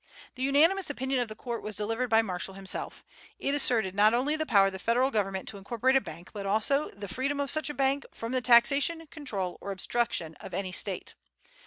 [0.33, 2.55] The unanimous opinion of the court was delivered by Marshall.
[3.37, 6.47] It asserted not only the power of the Federal government to incorporate a bank, but
[6.47, 10.71] also the freedom of such a bank from the taxation, control, or obstruction of any
[10.71, 11.13] State.